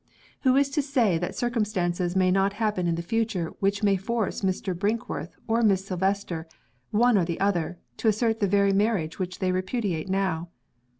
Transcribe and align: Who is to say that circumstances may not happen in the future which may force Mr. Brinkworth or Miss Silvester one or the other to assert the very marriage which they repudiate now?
Who 0.41 0.55
is 0.55 0.71
to 0.71 0.81
say 0.81 1.19
that 1.19 1.35
circumstances 1.35 2.15
may 2.15 2.31
not 2.31 2.53
happen 2.53 2.87
in 2.87 2.95
the 2.95 3.03
future 3.03 3.53
which 3.59 3.83
may 3.83 3.97
force 3.97 4.41
Mr. 4.41 4.73
Brinkworth 4.73 5.35
or 5.47 5.61
Miss 5.61 5.85
Silvester 5.85 6.47
one 6.89 7.19
or 7.19 7.23
the 7.25 7.39
other 7.39 7.77
to 7.97 8.07
assert 8.07 8.39
the 8.39 8.47
very 8.47 8.73
marriage 8.73 9.19
which 9.19 9.37
they 9.37 9.51
repudiate 9.51 10.09
now? 10.09 10.49